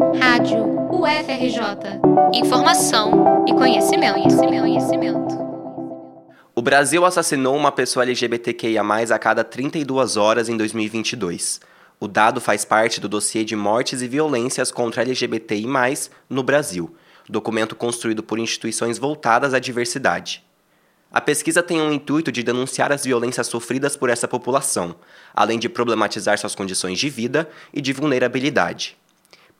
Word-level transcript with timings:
Rádio 0.00 0.64
UFRJ. 0.90 2.00
Informação 2.32 3.44
e 3.46 3.52
conhecimento, 3.52 4.14
conhecimento, 4.14 4.60
conhecimento. 4.62 5.38
O 6.54 6.62
Brasil 6.62 7.04
assassinou 7.04 7.54
uma 7.54 7.70
pessoa 7.70 8.04
LGBTQIA+, 8.04 8.82
a 8.82 9.18
cada 9.18 9.44
32 9.44 10.16
horas 10.16 10.48
em 10.48 10.56
2022. 10.56 11.60
O 12.00 12.08
dado 12.08 12.40
faz 12.40 12.64
parte 12.64 12.98
do 12.98 13.10
dossiê 13.10 13.44
de 13.44 13.54
mortes 13.54 14.00
e 14.00 14.08
violências 14.08 14.72
contra 14.72 15.02
LGBTI+, 15.02 15.66
no 16.30 16.42
Brasil, 16.42 16.96
documento 17.28 17.76
construído 17.76 18.22
por 18.22 18.38
instituições 18.38 18.96
voltadas 18.96 19.52
à 19.52 19.58
diversidade. 19.58 20.42
A 21.12 21.20
pesquisa 21.20 21.62
tem 21.62 21.78
um 21.78 21.92
intuito 21.92 22.32
de 22.32 22.42
denunciar 22.42 22.90
as 22.90 23.04
violências 23.04 23.48
sofridas 23.48 23.98
por 23.98 24.08
essa 24.08 24.26
população, 24.26 24.96
além 25.34 25.58
de 25.58 25.68
problematizar 25.68 26.38
suas 26.38 26.54
condições 26.54 26.98
de 26.98 27.10
vida 27.10 27.50
e 27.74 27.82
de 27.82 27.92
vulnerabilidade. 27.92 28.96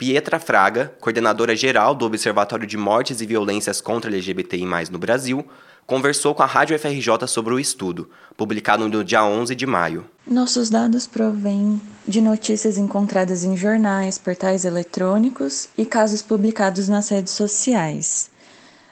Pietra 0.00 0.40
Fraga, 0.40 0.94
coordenadora 0.98 1.54
geral 1.54 1.94
do 1.94 2.06
Observatório 2.06 2.66
de 2.66 2.78
Mortes 2.78 3.20
e 3.20 3.26
Violências 3.26 3.82
contra 3.82 4.10
LGBTI+, 4.10 4.64
no 4.90 4.98
Brasil, 4.98 5.44
conversou 5.86 6.34
com 6.34 6.42
a 6.42 6.46
Rádio 6.46 6.78
FRJ 6.78 7.26
sobre 7.26 7.52
o 7.52 7.60
estudo, 7.60 8.08
publicado 8.34 8.88
no 8.88 9.04
dia 9.04 9.22
11 9.22 9.54
de 9.54 9.66
maio. 9.66 10.06
Nossos 10.26 10.70
dados 10.70 11.06
provêm 11.06 11.78
de 12.08 12.22
notícias 12.22 12.78
encontradas 12.78 13.44
em 13.44 13.54
jornais, 13.54 14.16
portais 14.16 14.64
eletrônicos 14.64 15.68
e 15.76 15.84
casos 15.84 16.22
publicados 16.22 16.88
nas 16.88 17.10
redes 17.10 17.34
sociais. 17.34 18.30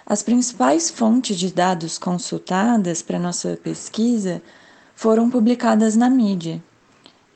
As 0.04 0.22
principais 0.22 0.90
fontes 0.90 1.38
de 1.38 1.50
dados 1.50 1.96
consultadas 1.96 3.00
para 3.00 3.18
nossa 3.18 3.58
pesquisa 3.64 4.42
foram 4.94 5.30
publicadas 5.30 5.96
na 5.96 6.10
mídia. 6.10 6.62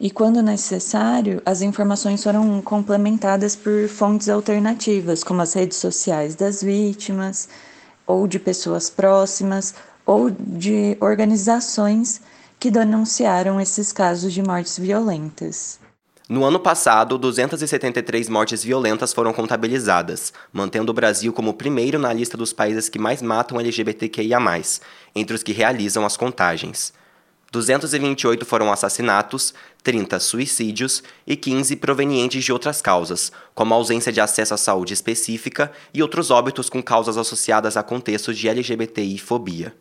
E, 0.03 0.11
quando 0.11 0.43
necessário, 0.43 1.41
as 1.47 1.63
informações 1.63 2.25
foram 2.25 2.61
complementadas 2.61 3.55
por 3.55 3.87
fontes 3.87 4.29
alternativas, 4.29 5.23
como 5.23 5.41
as 5.41 5.53
redes 5.53 5.79
sociais 5.79 6.35
das 6.35 6.61
vítimas, 6.61 7.49
ou 8.05 8.27
de 8.27 8.41
pessoas 8.41 8.91
próximas, 8.91 9.77
ou 10.05 10.29
de 10.29 10.97
organizações 11.01 12.21
que 12.59 12.69
denunciaram 12.69 13.61
esses 13.61 13.93
casos 13.93 14.33
de 14.33 14.43
mortes 14.43 14.77
violentas. 14.77 15.79
No 16.29 16.45
ano 16.45 16.59
passado, 16.59 17.17
273 17.17 18.29
mortes 18.29 18.65
violentas 18.65 19.13
foram 19.13 19.33
contabilizadas, 19.33 20.33
mantendo 20.53 20.91
o 20.91 20.95
Brasil 20.95 21.33
como 21.33 21.51
o 21.53 21.55
primeiro 21.55 21.97
na 22.01 22.13
lista 22.13 22.37
dos 22.37 22.53
países 22.53 22.89
que 22.89 22.99
mais 22.99 23.23
matam 23.23 23.61
LGBTQIA, 23.61 24.41
entre 25.15 25.37
os 25.37 25.45
que 25.45 25.53
realizam 25.53 26.05
as 26.05 26.17
contagens. 26.17 26.93
228 27.53 28.47
foram 28.47 28.73
assassinatos, 28.73 29.53
30 29.83 30.19
suicídios 30.21 31.03
e 31.27 31.37
15 31.37 31.77
provenientes 31.77 32.43
de 32.43 32.51
outras 32.51 32.81
causas, 32.81 33.31
como 33.55 33.75
ausência 33.75 34.11
de 34.11 34.23
acesso 34.23 34.55
à 34.55 34.57
saúde 34.57 34.95
específica 34.95 35.71
e 35.93 36.01
outros 36.01 36.31
óbitos 36.31 36.71
com 36.71 36.83
causas 36.83 37.19
associadas 37.19 37.77
a 37.77 37.83
contextos 37.83 38.39
de 38.39 38.49
LGBTI-fobia. 38.49 39.75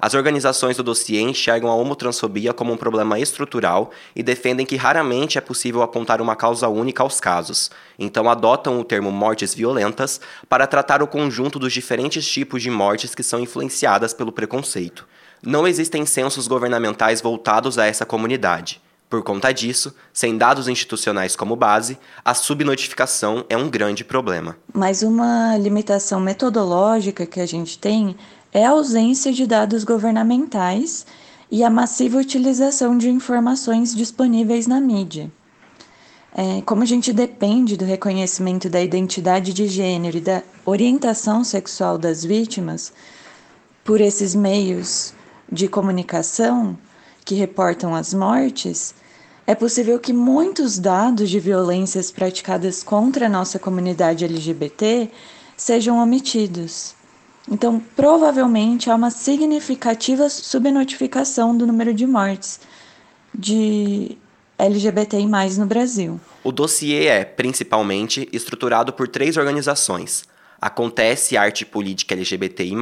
As 0.00 0.14
organizações 0.14 0.78
do 0.78 0.82
dossiê 0.82 1.20
enxergam 1.20 1.70
a 1.70 1.74
homotransfobia 1.74 2.54
como 2.54 2.72
um 2.72 2.76
problema 2.76 3.18
estrutural 3.18 3.90
e 4.16 4.22
defendem 4.22 4.64
que 4.64 4.74
raramente 4.74 5.36
é 5.36 5.42
possível 5.42 5.82
apontar 5.82 6.22
uma 6.22 6.34
causa 6.34 6.68
única 6.68 7.02
aos 7.02 7.20
casos, 7.20 7.70
então 7.98 8.30
adotam 8.30 8.80
o 8.80 8.84
termo 8.84 9.12
mortes 9.12 9.54
violentas 9.54 10.22
para 10.48 10.66
tratar 10.66 11.02
o 11.02 11.06
conjunto 11.06 11.58
dos 11.58 11.72
diferentes 11.74 12.26
tipos 12.26 12.62
de 12.62 12.70
mortes 12.70 13.14
que 13.14 13.22
são 13.22 13.38
influenciadas 13.38 14.14
pelo 14.14 14.32
preconceito. 14.32 15.06
Não 15.46 15.66
existem 15.66 16.06
censos 16.06 16.48
governamentais 16.48 17.20
voltados 17.20 17.78
a 17.78 17.84
essa 17.84 18.06
comunidade. 18.06 18.80
Por 19.10 19.22
conta 19.22 19.52
disso, 19.52 19.94
sem 20.10 20.38
dados 20.38 20.68
institucionais 20.68 21.36
como 21.36 21.54
base, 21.54 21.98
a 22.24 22.32
subnotificação 22.32 23.44
é 23.50 23.56
um 23.56 23.68
grande 23.68 24.02
problema. 24.02 24.56
Mas 24.72 25.02
uma 25.02 25.54
limitação 25.58 26.18
metodológica 26.18 27.26
que 27.26 27.40
a 27.40 27.46
gente 27.46 27.78
tem 27.78 28.16
é 28.52 28.64
a 28.64 28.70
ausência 28.70 29.32
de 29.34 29.46
dados 29.46 29.84
governamentais 29.84 31.06
e 31.50 31.62
a 31.62 31.68
massiva 31.68 32.16
utilização 32.16 32.96
de 32.96 33.10
informações 33.10 33.94
disponíveis 33.94 34.66
na 34.66 34.80
mídia. 34.80 35.30
É, 36.34 36.62
como 36.62 36.82
a 36.82 36.86
gente 36.86 37.12
depende 37.12 37.76
do 37.76 37.84
reconhecimento 37.84 38.70
da 38.70 38.80
identidade 38.80 39.52
de 39.52 39.68
gênero 39.68 40.16
e 40.16 40.20
da 40.22 40.42
orientação 40.64 41.44
sexual 41.44 41.98
das 41.98 42.24
vítimas 42.24 42.94
por 43.84 44.00
esses 44.00 44.34
meios 44.34 45.12
de 45.50 45.68
comunicação 45.68 46.76
que 47.24 47.34
reportam 47.34 47.94
as 47.94 48.12
mortes, 48.12 48.94
é 49.46 49.54
possível 49.54 49.98
que 49.98 50.12
muitos 50.12 50.78
dados 50.78 51.28
de 51.28 51.38
violências 51.38 52.10
praticadas 52.10 52.82
contra 52.82 53.26
a 53.26 53.28
nossa 53.28 53.58
comunidade 53.58 54.24
LGBT 54.24 55.10
sejam 55.56 55.98
omitidos. 55.98 56.94
Então, 57.50 57.78
provavelmente 57.94 58.90
há 58.90 58.94
uma 58.94 59.10
significativa 59.10 60.30
subnotificação 60.30 61.56
do 61.56 61.66
número 61.66 61.92
de 61.92 62.06
mortes 62.06 62.58
de 63.34 64.16
LGBTI 64.58 65.26
no 65.58 65.66
Brasil. 65.66 66.18
O 66.42 66.50
dossiê 66.50 67.06
é, 67.06 67.24
principalmente, 67.24 68.28
estruturado 68.32 68.94
por 68.94 69.08
três 69.08 69.36
organizações: 69.36 70.24
Acontece 70.58 71.36
Arte 71.36 71.66
Política 71.66 72.14
LGBTI, 72.14 72.74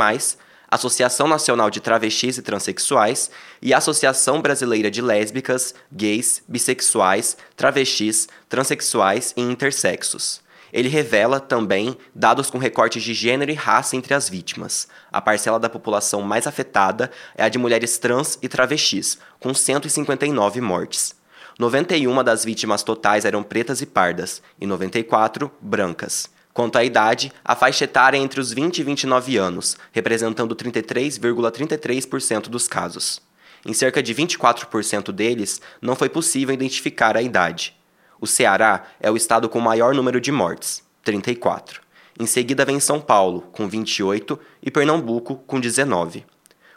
Associação 0.73 1.29
Nacional 1.29 1.69
de 1.69 1.83
Travestis 1.83 2.39
e 2.39 2.43
Transsexuais 2.43 3.31
e 3.61 3.75
Associação 3.75 4.41
Brasileira 4.41 4.91
de 4.91 5.03
Lésbicas, 5.03 5.75
Gays, 5.93 6.43
Bissexuais, 6.49 7.37
Travestis, 7.55 8.27
Transsexuais 8.49 9.35
e 9.37 9.43
Intersexos. 9.43 10.41
Ele 10.73 10.89
revela 10.89 11.39
também 11.39 11.95
dados 12.15 12.49
com 12.49 12.57
recortes 12.57 13.03
de 13.03 13.13
gênero 13.13 13.51
e 13.51 13.55
raça 13.55 13.97
entre 13.97 14.15
as 14.15 14.31
vítimas. 14.31 14.89
A 15.13 15.21
parcela 15.21 15.61
da 15.61 15.69
população 15.69 16.23
mais 16.23 16.47
afetada 16.47 17.11
é 17.37 17.45
a 17.45 17.51
de 17.51 17.59
mulheres 17.59 17.99
trans 17.99 18.39
e 18.41 18.49
travestis, 18.49 19.19
com 19.39 19.53
159 19.53 20.63
mortes. 20.63 21.15
91 21.59 22.25
das 22.25 22.47
vítimas 22.47 22.83
totais 22.83 23.27
eram 23.27 23.43
pretas 23.43 23.83
e 23.83 23.87
pardas, 23.87 24.43
e 24.59 24.67
94 24.67 25.53
brancas. 25.61 26.31
Quanto 26.55 26.77
à 26.77 26.85
idade, 26.85 27.33
a 27.43 27.57
faixa 27.57 27.85
etária 27.85 28.19
é 28.19 28.21
entre 28.21 28.39
os 28.39 28.53
20 28.53 28.79
e 28.79 28.83
29 28.83 29.37
anos, 29.39 29.77
representando 29.91 30.55
33,33% 30.55 32.49
dos 32.49 32.69
casos. 32.69 33.23
Em 33.65 33.73
cerca 33.73 34.03
de 34.03 34.15
24% 34.15 35.13
deles, 35.13 35.63
não 35.81 35.97
foi 35.97 36.09
possível 36.09 36.53
identificar 36.53 37.17
a 37.17 37.23
idade. 37.23 37.75
O 38.21 38.27
Ceará 38.27 38.87
é 39.01 39.11
o 39.11 39.17
estado 39.17 39.49
com 39.49 39.61
maior 39.61 39.95
número 39.95 40.21
de 40.21 40.31
mortes, 40.31 40.83
34. 41.03 41.81
Em 42.21 42.27
seguida 42.27 42.65
vem 42.65 42.79
São 42.79 43.01
Paulo, 43.01 43.43
com 43.53 43.67
28, 43.67 44.39
e 44.63 44.71
Pernambuco, 44.71 45.37
com 45.47 45.59
19. 45.59 46.25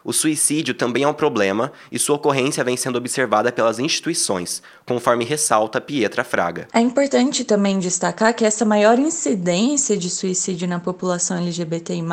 O 0.06 0.14
suicídio 0.14 0.76
também 0.76 1.02
é 1.02 1.08
um 1.08 1.14
problema 1.14 1.72
e 1.92 1.98
sua 1.98 2.18
ocorrência 2.18 2.64
vem 2.64 2.78
sendo 2.78 2.98
observada 2.98 3.52
pelas 3.52 3.80
instituições, 3.80 4.62
conforme 4.86 5.26
ressalta 5.26 5.82
Pietra 5.82 6.24
Fraga. 6.24 6.68
É 6.72 6.80
importante 6.80 7.44
também 7.44 7.80
destacar 7.80 8.36
que 8.36 8.46
essa 8.46 8.64
maior 8.64 9.00
incidência 9.00 9.98
de 9.98 10.12
suicídio 10.12 10.68
na 10.68 10.80
população 10.80 11.38
LGBTI, 11.38 12.04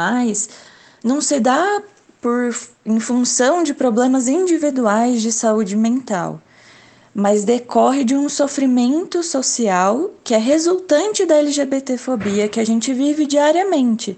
não 1.04 1.20
se 1.20 1.38
dá 1.38 1.82
por, 2.18 2.56
em 2.86 2.98
função 2.98 3.62
de 3.62 3.74
problemas 3.74 4.26
individuais 4.26 5.20
de 5.20 5.30
saúde 5.30 5.76
mental 5.76 6.40
mas 7.14 7.44
decorre 7.44 8.04
de 8.04 8.14
um 8.14 8.26
sofrimento 8.26 9.22
social 9.22 10.10
que 10.24 10.32
é 10.32 10.38
resultante 10.38 11.26
da 11.26 11.36
LGBTfobia 11.36 12.48
que 12.48 12.58
a 12.58 12.64
gente 12.64 12.94
vive 12.94 13.26
diariamente 13.26 14.16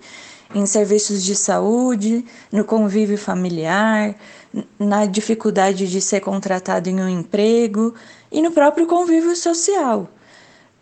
em 0.54 0.64
serviços 0.66 1.22
de 1.24 1.34
saúde, 1.34 2.24
no 2.52 2.64
convívio 2.64 3.18
familiar, 3.18 4.14
na 4.78 5.04
dificuldade 5.04 5.88
de 5.88 6.00
ser 6.00 6.20
contratado 6.20 6.88
em 6.88 7.00
um 7.00 7.08
emprego 7.08 7.94
e 8.30 8.40
no 8.40 8.52
próprio 8.52 8.86
convívio 8.86 9.34
social. 9.34 10.08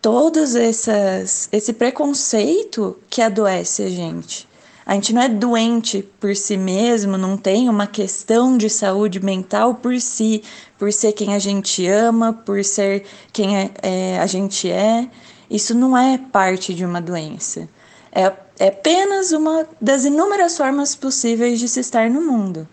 Todos 0.01 0.55
essas, 0.55 1.49
esse 1.51 1.73
preconceito 1.73 2.97
que 3.09 3.21
adoece 3.21 3.83
a 3.83 3.89
gente. 3.89 4.47
A 4.85 4.95
gente 4.95 5.13
não 5.13 5.21
é 5.21 5.29
doente 5.29 6.03
por 6.19 6.35
si 6.35 6.57
mesmo, 6.57 7.17
não 7.17 7.37
tem 7.37 7.69
uma 7.69 7.87
questão 7.87 8.57
de 8.57 8.69
saúde 8.69 9.23
mental 9.23 9.75
por 9.75 9.99
si, 9.99 10.43
por 10.77 10.91
ser 10.91 11.13
quem 11.13 11.33
a 11.33 11.39
gente 11.39 11.87
ama, 11.87 12.33
por 12.33 12.63
ser 12.65 13.05
quem 13.31 13.57
é, 13.57 13.71
é, 13.81 14.19
a 14.19 14.25
gente 14.27 14.69
é. 14.69 15.07
Isso 15.49 15.73
não 15.73 15.97
é 15.97 16.17
parte 16.17 16.73
de 16.73 16.83
uma 16.83 17.01
doença. 17.01 17.69
É, 18.11 18.31
é 18.59 18.67
apenas 18.67 19.31
uma 19.31 19.67
das 19.81 20.05
inúmeras 20.05 20.57
formas 20.57 20.95
possíveis 20.95 21.59
de 21.59 21.67
se 21.67 21.79
estar 21.79 22.09
no 22.09 22.21
mundo. 22.21 22.67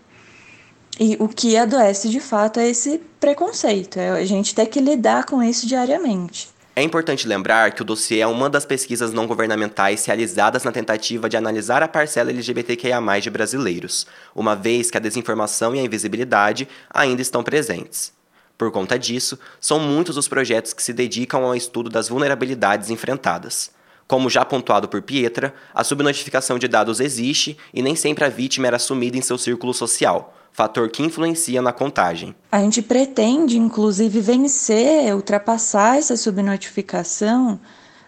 E 0.98 1.16
o 1.18 1.28
que 1.28 1.56
adoece 1.56 2.10
de 2.10 2.20
fato 2.20 2.60
é 2.60 2.68
esse 2.68 3.00
preconceito, 3.18 3.98
é 3.98 4.10
a 4.10 4.24
gente 4.24 4.54
ter 4.54 4.66
que 4.66 4.80
lidar 4.80 5.24
com 5.24 5.42
isso 5.42 5.66
diariamente. 5.66 6.48
É 6.76 6.82
importante 6.82 7.26
lembrar 7.26 7.72
que 7.72 7.82
o 7.82 7.84
dossiê 7.84 8.20
é 8.20 8.26
uma 8.26 8.48
das 8.48 8.64
pesquisas 8.64 9.12
não 9.12 9.26
governamentais 9.26 10.04
realizadas 10.04 10.62
na 10.62 10.70
tentativa 10.70 11.28
de 11.28 11.36
analisar 11.36 11.82
a 11.82 11.88
parcela 11.88 12.30
LGBTQIA+, 12.30 13.00
de 13.20 13.28
brasileiros, 13.28 14.06
uma 14.34 14.54
vez 14.54 14.90
que 14.90 14.96
a 14.96 15.00
desinformação 15.00 15.74
e 15.74 15.80
a 15.80 15.82
invisibilidade 15.82 16.68
ainda 16.88 17.20
estão 17.20 17.42
presentes. 17.42 18.12
Por 18.56 18.70
conta 18.70 18.98
disso, 18.98 19.38
são 19.60 19.80
muitos 19.80 20.16
os 20.16 20.28
projetos 20.28 20.72
que 20.72 20.82
se 20.82 20.92
dedicam 20.92 21.44
ao 21.44 21.56
estudo 21.56 21.90
das 21.90 22.08
vulnerabilidades 22.08 22.88
enfrentadas. 22.88 23.70
Como 24.10 24.28
já 24.28 24.44
pontuado 24.44 24.88
por 24.88 25.00
Pietra, 25.02 25.54
a 25.72 25.84
subnotificação 25.84 26.58
de 26.58 26.66
dados 26.66 26.98
existe 26.98 27.56
e 27.72 27.80
nem 27.80 27.94
sempre 27.94 28.24
a 28.24 28.28
vítima 28.28 28.66
era 28.66 28.74
assumida 28.74 29.16
em 29.16 29.20
seu 29.20 29.38
círculo 29.38 29.72
social, 29.72 30.34
fator 30.50 30.90
que 30.90 31.00
influencia 31.00 31.62
na 31.62 31.72
contagem. 31.72 32.34
A 32.50 32.58
gente 32.58 32.82
pretende, 32.82 33.56
inclusive, 33.56 34.20
vencer, 34.20 35.14
ultrapassar 35.14 35.96
essa 35.96 36.16
subnotificação, 36.16 37.60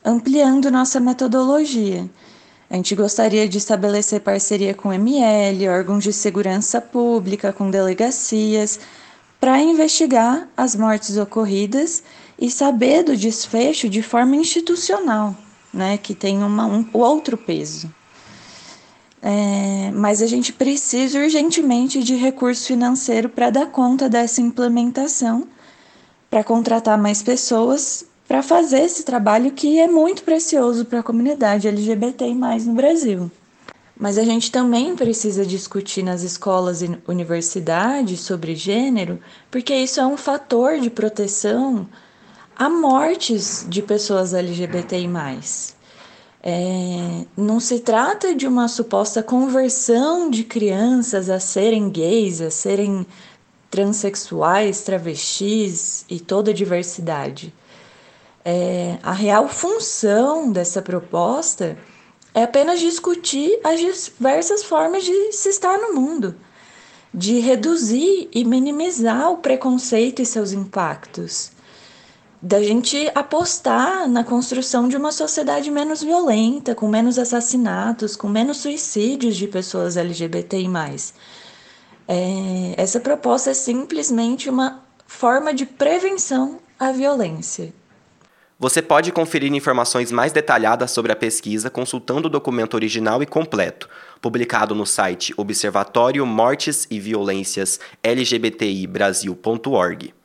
ampliando 0.05 0.73
nossa 0.73 0.99
metodologia. 0.99 2.11
A 2.69 2.75
gente 2.75 2.97
gostaria 2.97 3.49
de 3.49 3.59
estabelecer 3.59 4.23
parceria 4.23 4.75
com 4.75 4.93
ML, 4.93 5.69
órgãos 5.69 6.03
de 6.03 6.13
segurança 6.13 6.81
pública, 6.81 7.53
com 7.53 7.71
delegacias, 7.71 8.81
para 9.39 9.61
investigar 9.61 10.49
as 10.57 10.75
mortes 10.75 11.17
ocorridas 11.17 12.03
e 12.37 12.51
saber 12.51 13.05
do 13.05 13.17
desfecho 13.17 13.89
de 13.89 14.03
forma 14.03 14.35
institucional 14.35 15.37
né, 15.73 15.99
que 15.99 16.15
tem 16.15 16.39
uma, 16.43 16.67
um 16.67 16.85
outro 16.93 17.37
peso. 17.37 17.93
É, 19.21 19.91
mas 19.95 20.21
a 20.21 20.27
gente 20.27 20.53
precisa 20.53 21.21
urgentemente 21.21 22.03
de 22.03 22.17
recurso 22.17 22.67
financeiro 22.67 23.29
para 23.29 23.51
dar 23.51 23.67
conta 23.67 24.09
dessa 24.09 24.41
implementação, 24.41 25.47
para 26.29 26.43
contratar 26.43 26.99
mais 26.99 27.23
pessoas 27.23 28.05
para 28.33 28.43
fazer 28.43 28.81
esse 28.81 29.05
trabalho 29.05 29.51
que 29.53 29.79
é 29.79 29.87
muito 29.87 30.23
precioso 30.23 30.87
para 30.87 31.01
a 31.01 31.03
comunidade 31.03 31.69
LGBTI 31.69 32.35
no 32.35 32.73
Brasil. 32.73 33.31
Mas 33.95 34.17
a 34.17 34.25
gente 34.25 34.51
também 34.51 34.97
precisa 34.97 35.45
discutir 35.45 36.03
nas 36.03 36.23
escolas 36.23 36.81
e 36.81 36.99
universidades 37.07 38.21
sobre 38.21 38.57
gênero, 38.57 39.21
porque 39.51 39.75
isso 39.75 40.01
é 40.01 40.07
um 40.07 40.17
fator 40.17 40.81
de 40.81 40.89
proteção 40.89 41.87
a 42.63 42.71
mortes 42.71 43.67
de 43.69 43.83
pessoas 43.83 44.33
LGBTI. 44.33 45.11
É, 46.41 47.25
não 47.37 47.59
se 47.59 47.81
trata 47.81 48.37
de 48.37 48.47
uma 48.47 48.69
suposta 48.69 49.21
conversão 49.21 50.31
de 50.31 50.45
crianças 50.45 51.29
a 51.29 51.41
serem 51.41 51.91
gays, 51.91 52.41
a 52.41 52.53
serem 52.53 53.05
transexuais, 53.69 54.83
travestis 54.83 56.05
e 56.09 56.21
toda 56.21 56.53
a 56.53 56.55
diversidade. 56.55 57.53
É, 58.45 58.97
a 59.03 59.11
real 59.11 59.49
função 59.49 60.53
dessa 60.53 60.81
proposta 60.81 61.77
é 62.33 62.45
apenas 62.45 62.79
discutir 62.79 63.59
as 63.65 63.81
diversas 63.81 64.63
formas 64.63 65.03
de 65.03 65.33
se 65.33 65.49
estar 65.49 65.79
no 65.79 65.95
mundo, 65.95 66.37
de 67.13 67.41
reduzir 67.41 68.29
e 68.33 68.45
minimizar 68.45 69.33
o 69.33 69.39
preconceito 69.39 70.23
e 70.23 70.27
seus 70.27 70.53
impactos 70.53 71.51
da 72.43 72.61
gente 72.61 73.09
apostar 73.15 74.09
na 74.09 74.25
construção 74.25 74.89
de 74.89 74.97
uma 74.97 75.13
sociedade 75.13 75.71
menos 75.71 76.03
violenta, 76.03 76.75
com 76.75 76.89
menos 76.89 77.17
assassinatos, 77.17 78.17
com 78.17 78.29
menos 78.29 78.57
suicídios 78.57 79.37
de 79.37 79.47
pessoas 79.47 79.97
LGBTI. 79.97 80.67
É, 82.09 82.75
essa 82.77 82.99
proposta 82.99 83.51
é 83.51 83.55
simplesmente 83.55 84.51
uma 84.51 84.83
forma 85.07 85.55
de 85.55 85.65
prevenção 85.65 86.59
à 86.81 86.91
violência. 86.91 87.73
Você 88.59 88.83
pode 88.83 89.13
conferir 89.13 89.53
informações 89.53 90.11
mais 90.11 90.33
detalhadas 90.33 90.91
sobre 90.91 91.13
a 91.13 91.17
pesquisa 91.17 91.71
consultando 91.71 92.27
o 92.27 92.31
documento 92.31 92.75
original 92.75 93.23
e 93.23 93.27
completo, 93.27 93.89
publicado 94.21 94.75
no 94.75 94.87
site 94.87 95.33
Observatório 95.37 96.27
Mortes 96.27 96.89
e 96.91 96.99
Violências 96.99 97.79
LGBTI 98.03 98.87
Brasil.org. 98.89 100.22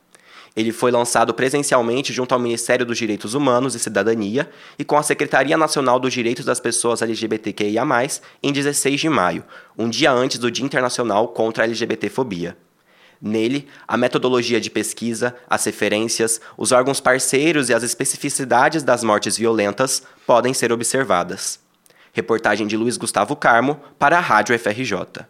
Ele 0.57 0.71
foi 0.71 0.89
lançado 0.89 1.35
presencialmente 1.35 2.11
junto 2.11 2.33
ao 2.33 2.39
Ministério 2.39 2.83
dos 2.83 2.97
Direitos 2.97 3.35
Humanos 3.35 3.75
e 3.75 3.79
Cidadania 3.79 4.49
e 4.79 4.83
com 4.83 4.97
a 4.97 5.03
Secretaria 5.03 5.55
Nacional 5.55 5.99
dos 5.99 6.11
Direitos 6.11 6.45
das 6.45 6.59
Pessoas 6.59 7.03
LGBTQIA+, 7.03 7.85
em 8.41 8.51
16 8.51 8.99
de 8.99 9.07
maio, 9.07 9.43
um 9.77 9.87
dia 9.87 10.11
antes 10.11 10.39
do 10.39 10.49
Dia 10.49 10.65
Internacional 10.65 11.27
contra 11.27 11.63
a 11.63 11.67
LGBTfobia. 11.67 12.57
Nele, 13.21 13.67
a 13.87 13.95
metodologia 13.97 14.59
de 14.59 14.71
pesquisa, 14.71 15.35
as 15.47 15.63
referências, 15.63 16.41
os 16.57 16.71
órgãos 16.71 16.99
parceiros 16.99 17.69
e 17.69 17.73
as 17.75 17.83
especificidades 17.83 18.81
das 18.81 19.03
mortes 19.03 19.37
violentas 19.37 20.01
podem 20.25 20.55
ser 20.55 20.71
observadas. 20.71 21.59
Reportagem 22.13 22.65
de 22.65 22.75
Luiz 22.75 22.97
Gustavo 22.97 23.35
Carmo 23.35 23.79
para 23.99 24.17
a 24.17 24.21
Rádio 24.21 24.57
FRJ. 24.57 25.27